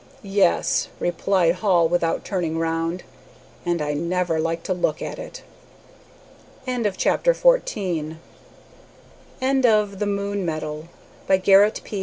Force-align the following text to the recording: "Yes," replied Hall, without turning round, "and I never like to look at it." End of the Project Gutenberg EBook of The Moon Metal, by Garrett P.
"Yes," 0.23 0.87
replied 0.99 1.53
Hall, 1.61 1.87
without 1.87 2.25
turning 2.25 2.57
round, 2.57 3.03
"and 3.67 3.83
I 3.83 3.93
never 3.93 4.39
like 4.39 4.63
to 4.63 4.73
look 4.73 4.99
at 4.99 5.19
it." 5.19 5.43
End 6.65 6.87
of 6.87 6.97
the 6.97 7.03
Project 7.03 7.25
Gutenberg 7.43 8.17
EBook 9.39 9.83
of 9.83 9.99
The 9.99 10.07
Moon 10.07 10.43
Metal, 10.43 10.87
by 11.27 11.37
Garrett 11.37 11.81
P. 11.83 11.99